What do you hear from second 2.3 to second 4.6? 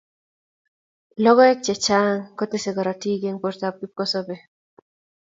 kotesei korotik eng bortab kipkosobei